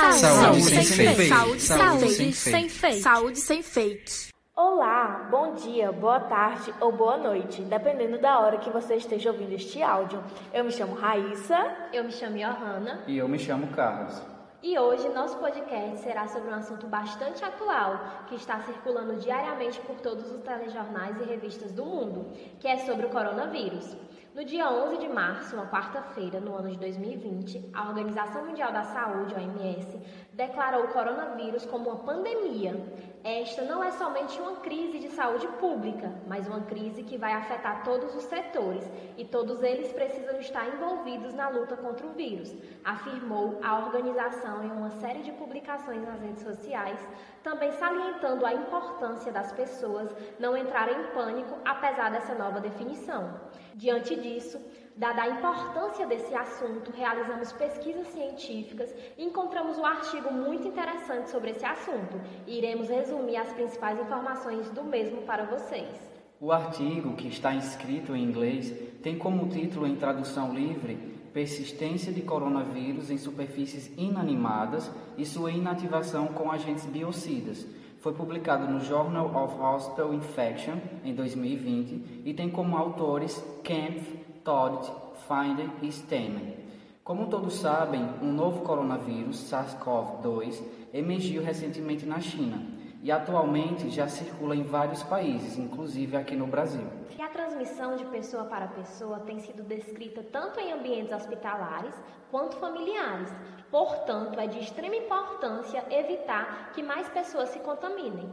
[0.00, 1.14] Saúde, Saúde sem sem fake.
[1.16, 1.28] fake.
[1.28, 3.00] Saúde Saúde sem fake.
[3.00, 4.12] Saúde sem fake.
[4.54, 9.52] Olá, bom dia, boa tarde ou boa noite, dependendo da hora que você esteja ouvindo
[9.52, 10.22] este áudio.
[10.52, 11.56] Eu me chamo Raíssa.
[11.94, 14.20] Eu me chamo Johanna E eu me chamo Carlos.
[14.62, 19.96] e hoje nosso podcast será sobre um assunto bastante atual que está circulando diariamente por
[20.00, 22.26] todos os telejornais e revistas do mundo,
[22.60, 23.96] que é sobre o coronavírus.
[24.36, 28.82] No dia 11 de março, uma quarta-feira, no ano de 2020, a Organização Mundial da
[28.82, 29.98] Saúde, OMS,
[30.34, 32.78] declarou o coronavírus como uma pandemia.
[33.24, 37.82] Esta não é somente uma crise de saúde pública, mas uma crise que vai afetar
[37.82, 38.84] todos os setores
[39.16, 44.70] e todos eles precisam estar envolvidos na luta contra o vírus, afirmou a organização em
[44.70, 47.00] uma série de publicações nas redes sociais,
[47.42, 53.40] também salientando a importância das pessoas não entrarem em pânico apesar dessa nova definição.
[53.76, 54.58] Diante disso,
[54.96, 61.50] dada a importância desse assunto, realizamos pesquisas científicas e encontramos um artigo muito interessante sobre
[61.50, 65.94] esse assunto e iremos resumir as principais informações do mesmo para vocês.
[66.40, 72.22] O artigo, que está escrito em inglês, tem como título em tradução livre Persistência de
[72.22, 77.66] coronavírus em superfícies inanimadas e sua inativação com agentes biocidas.
[78.06, 84.88] Foi publicado no Journal of Hospital Infection em 2020 e tem como autores Kempf, Todd,
[85.26, 86.54] Finder e Stemen.
[87.02, 90.62] Como todos sabem, um novo coronavírus, SARS-CoV-2,
[90.94, 92.62] emergiu recentemente na China
[93.02, 96.86] e atualmente já circula em vários países, inclusive aqui no Brasil.
[97.16, 101.94] E a transmissão de pessoa para pessoa tem sido descrita tanto em ambientes hospitalares
[102.30, 103.30] quanto familiares.
[103.70, 108.30] Portanto, é de extrema importância evitar que mais pessoas se contaminem.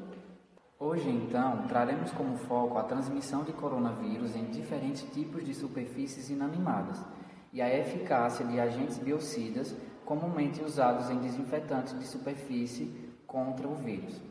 [0.79, 7.01] Hoje, então, traremos como foco a transmissão de coronavírus em diferentes tipos de superfícies inanimadas
[7.53, 14.21] e a eficácia de agentes biocidas comumente usados em desinfetantes de superfície contra o vírus.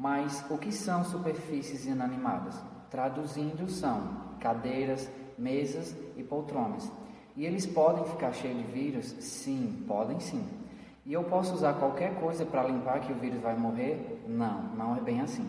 [0.00, 2.58] Mas o que são superfícies inanimadas?
[2.90, 4.00] Traduzindo, são
[4.40, 5.06] cadeiras,
[5.36, 6.90] mesas e poltronas.
[7.36, 9.14] E eles podem ficar cheios de vírus?
[9.20, 10.42] Sim, podem sim.
[11.04, 14.24] E eu posso usar qualquer coisa para limpar que o vírus vai morrer?
[14.26, 15.46] Não, não é bem assim.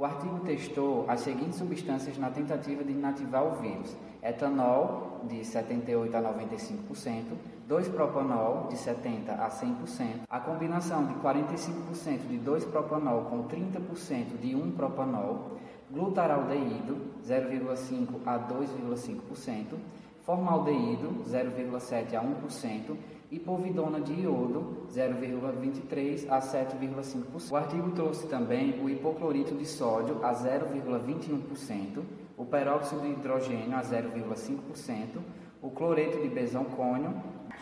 [0.00, 6.16] O artigo testou as seguintes substâncias na tentativa de inativar o vírus: etanol, de 78
[6.16, 7.24] a 95%,
[7.68, 15.58] 2-propanol, de 70 a 100%, a combinação de 45% de 2-propanol com 30% de 1-propanol,
[15.90, 19.76] glutaraldeído, 0,5 a 2,5%,
[20.24, 22.96] formaldeído, 0,7 a 1%,
[23.30, 27.50] e povidona de iodo, 0,23 a 7,5%.
[27.50, 32.02] O artigo trouxe também o hipoclorito de sódio a 0,21%,
[32.36, 35.20] o peróxido de hidrogênio a 0,5%,
[35.62, 37.14] o cloreto de bezoncônio.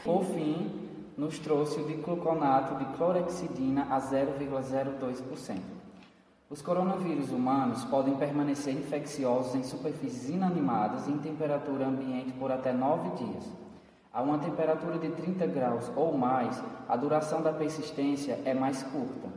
[0.02, 5.58] Por fim, nos trouxe o dicloconato de clorexidina a 0,02%.
[6.50, 13.22] Os coronavírus humanos podem permanecer infecciosos em superfícies inanimadas em temperatura ambiente por até 9
[13.22, 13.44] dias.
[14.10, 19.28] A uma temperatura de 30 graus ou mais, a duração da persistência é mais curta.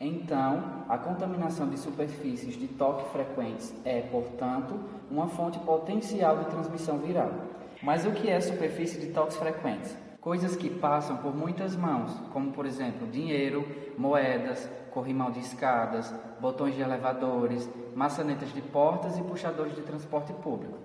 [0.00, 4.74] Então, a contaminação de superfícies de toque frequentes é, portanto,
[5.08, 7.30] uma fonte potencial de transmissão viral.
[7.80, 9.96] Mas o que é superfície de toques frequentes?
[10.26, 13.64] Coisas que passam por muitas mãos, como por exemplo dinheiro,
[13.96, 20.76] moedas, corrimão de escadas, botões de elevadores, maçanetas de portas e puxadores de transporte público.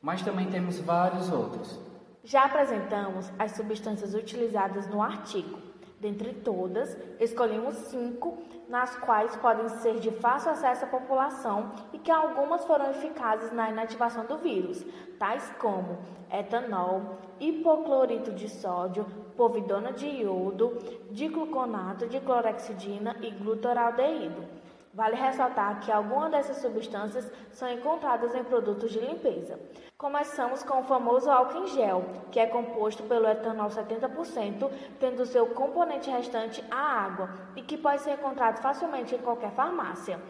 [0.00, 1.76] Mas também temos vários outros.
[2.22, 5.58] Já apresentamos as substâncias utilizadas no artigo.
[6.00, 8.38] Dentre todas, escolhemos cinco,
[8.68, 13.70] nas quais podem ser de fácil acesso à população e que algumas foram eficazes na
[13.70, 14.84] inativação do vírus,
[15.18, 15.98] tais como
[16.30, 19.06] etanol, hipoclorito de sódio,
[19.36, 20.78] povidona de iodo,
[21.10, 24.53] dicloconato de clorexidina e glutaraldeído.
[24.94, 29.58] Vale ressaltar que algumas dessas substâncias são encontradas em produtos de limpeza.
[29.98, 35.48] Começamos com o famoso álcool em gel, que é composto pelo etanol 70%, tendo seu
[35.48, 40.20] componente restante a água e que pode ser encontrado facilmente em qualquer farmácia.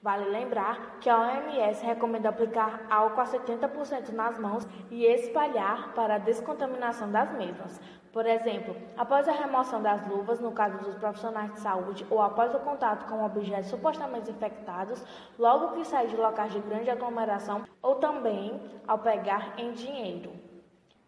[0.00, 6.14] Vale lembrar que a OMS recomenda aplicar álcool a 70% nas mãos e espalhar para
[6.14, 7.80] a descontaminação das mesmas.
[8.14, 12.54] Por exemplo, após a remoção das luvas, no caso dos profissionais de saúde, ou após
[12.54, 15.04] o contato com objetos supostamente infectados,
[15.36, 20.30] logo que sair de locais de grande aglomeração, ou também ao pegar em dinheiro.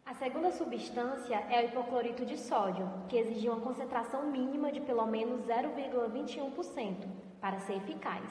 [0.05, 5.07] A segunda substância é o hipoclorito de sódio, que exige uma concentração mínima de pelo
[5.07, 7.07] menos 0,21%
[7.41, 8.25] para ser eficaz.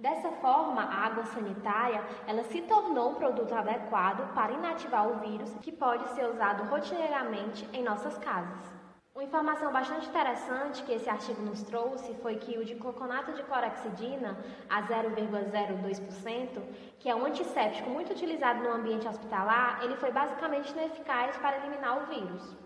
[0.00, 5.54] Dessa forma, a água sanitária ela se tornou um produto adequado para inativar o vírus
[5.60, 8.80] que pode ser usado rotineiramente em nossas casas.
[9.14, 14.38] Uma informação bastante interessante que esse artigo nos trouxe foi que o dicloronato de clorexidina,
[14.70, 16.62] a 0,02%,
[16.98, 22.02] que é um antisséptico muito utilizado no ambiente hospitalar, ele foi basicamente ineficaz para eliminar
[22.02, 22.56] o vírus.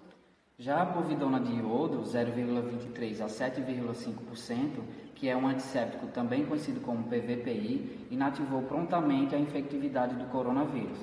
[0.56, 7.04] Já a povidona de iodo, 0,23 a 7,5%, que é um antisséptico também conhecido como
[7.04, 10.98] PVPI, inativou prontamente a infectividade do coronavírus.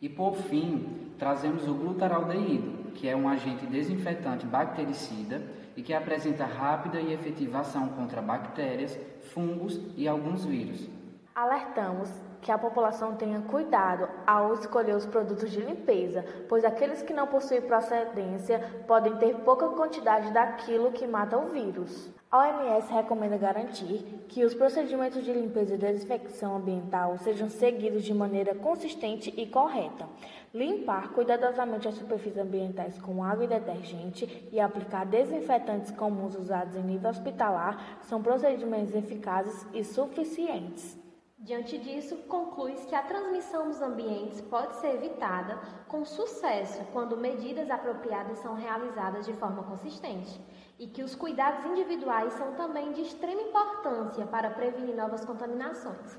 [0.00, 5.42] E por fim, trazemos o glutaraldeído, que é um agente desinfetante bactericida
[5.76, 8.98] e que apresenta rápida e efetiva ação contra bactérias,
[9.32, 10.88] fungos e alguns vírus.
[11.34, 12.08] Alertamos
[12.40, 17.26] que a população tenha cuidado ao escolher os produtos de limpeza, pois aqueles que não
[17.26, 22.10] possuem procedência podem ter pouca quantidade daquilo que mata o vírus.
[22.34, 28.12] A OMS recomenda garantir que os procedimentos de limpeza e desinfecção ambiental sejam seguidos de
[28.12, 30.08] maneira consistente e correta.
[30.52, 36.82] Limpar cuidadosamente as superfícies ambientais com água e detergente e aplicar desinfetantes comuns usados em
[36.82, 40.98] nível hospitalar são procedimentos eficazes e suficientes.
[41.38, 47.70] Diante disso, conclui-se que a transmissão dos ambientes pode ser evitada com sucesso quando medidas
[47.70, 50.40] apropriadas são realizadas de forma consistente
[50.78, 56.18] e que os cuidados individuais são também de extrema importância para prevenir novas contaminações.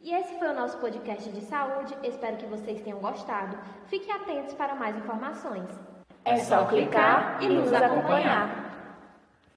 [0.00, 1.96] E esse foi o nosso podcast de saúde.
[2.02, 3.58] Espero que vocês tenham gostado.
[3.86, 5.68] Fiquem atentos para mais informações.
[6.24, 8.65] É só clicar e nos acompanhar.